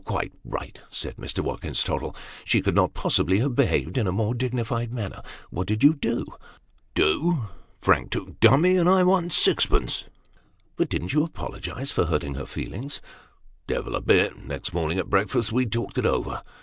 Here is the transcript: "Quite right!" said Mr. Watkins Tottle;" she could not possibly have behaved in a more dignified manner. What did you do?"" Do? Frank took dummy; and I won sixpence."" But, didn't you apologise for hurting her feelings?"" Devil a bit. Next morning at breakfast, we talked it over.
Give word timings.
"Quite 0.03 0.33
right!" 0.43 0.79
said 0.89 1.17
Mr. 1.17 1.41
Watkins 1.41 1.83
Tottle;" 1.83 2.15
she 2.43 2.59
could 2.63 2.73
not 2.73 2.95
possibly 2.95 3.37
have 3.37 3.53
behaved 3.55 3.99
in 3.99 4.07
a 4.07 4.11
more 4.11 4.33
dignified 4.33 4.91
manner. 4.91 5.21
What 5.51 5.67
did 5.67 5.83
you 5.83 5.93
do?"" 5.93 6.25
Do? 6.95 7.49
Frank 7.77 8.09
took 8.09 8.39
dummy; 8.39 8.77
and 8.77 8.89
I 8.89 9.03
won 9.03 9.29
sixpence."" 9.29 10.05
But, 10.75 10.89
didn't 10.89 11.13
you 11.13 11.23
apologise 11.23 11.91
for 11.91 12.05
hurting 12.05 12.33
her 12.33 12.47
feelings?"" 12.47 12.99
Devil 13.67 13.95
a 13.95 14.01
bit. 14.01 14.43
Next 14.43 14.73
morning 14.73 14.97
at 14.97 15.07
breakfast, 15.07 15.51
we 15.51 15.67
talked 15.67 15.99
it 15.99 16.05
over. 16.07 16.41